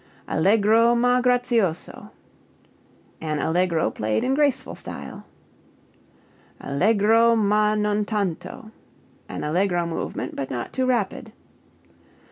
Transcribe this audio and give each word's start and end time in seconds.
Allegro 0.27 0.95
ma 0.95 1.21
grazioso 1.21 2.09
an 3.21 3.37
allegro 3.39 3.91
played 3.91 4.23
in 4.23 4.33
graceful 4.33 4.73
style. 4.73 5.27
Allegro 6.59 7.35
(ma) 7.35 7.75
non 7.75 8.03
tanto 8.03 8.71
an 9.29 9.43
allegro 9.43 9.85
movement, 9.85 10.35
but 10.35 10.49
not 10.49 10.73
too 10.73 10.87
rapid. 10.87 11.31